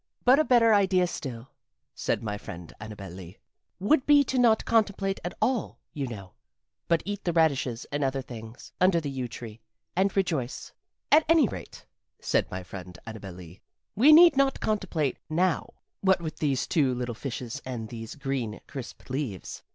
"But 0.25 0.39
a 0.39 0.43
better 0.43 0.73
idea 0.73 1.05
still," 1.05 1.51
said 1.93 2.23
my 2.23 2.35
friend 2.35 2.73
Annabel 2.79 3.11
Lee, 3.11 3.37
"would 3.79 4.07
be 4.07 4.23
to 4.23 4.39
not 4.39 4.65
contemplate 4.65 5.19
at 5.23 5.35
all, 5.39 5.77
you 5.93 6.07
know, 6.07 6.33
but 6.87 7.03
eat 7.05 7.23
the 7.23 7.31
radishes 7.31 7.85
and 7.91 8.03
other 8.03 8.23
things, 8.23 8.71
under 8.81 8.99
the 8.99 9.11
yew 9.11 9.27
tree, 9.27 9.61
and 9.95 10.17
rejoice. 10.17 10.71
"At 11.11 11.23
any 11.29 11.47
rate," 11.47 11.85
said 12.19 12.49
my 12.49 12.63
friend 12.63 12.97
Annabel 13.05 13.33
Lee, 13.33 13.61
"we 13.95 14.11
need 14.11 14.35
not 14.35 14.59
contemplate 14.59 15.17
now 15.29 15.71
what 15.99 16.19
with 16.19 16.37
these 16.39 16.65
two 16.65 16.95
little 16.95 17.13
fishes 17.13 17.61
and 17.63 17.87
these 17.89 18.15
green, 18.15 18.59
crisp 18.65 19.07
leaves." 19.07 19.61